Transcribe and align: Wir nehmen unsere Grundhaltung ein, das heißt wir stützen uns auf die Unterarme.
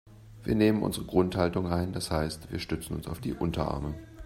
Wir 0.43 0.55
nehmen 0.55 0.81
unsere 0.81 1.05
Grundhaltung 1.05 1.67
ein, 1.67 1.93
das 1.93 2.09
heißt 2.09 2.51
wir 2.51 2.57
stützen 2.57 2.95
uns 2.95 3.05
auf 3.07 3.19
die 3.19 3.33
Unterarme. 3.35 3.93